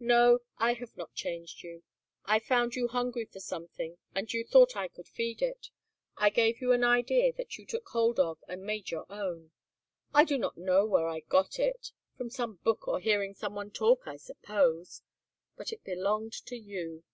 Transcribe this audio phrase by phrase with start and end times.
[0.00, 1.84] "No, I have not changed you.
[2.24, 5.70] I found you hungry for something and you thought I could feed it.
[6.16, 9.52] I gave you an idea that you took hold of and made your own.
[10.12, 13.70] I do not know where I got it, from some book or hearing some one
[13.70, 15.02] talk, I suppose.
[15.56, 17.04] But it belonged to you.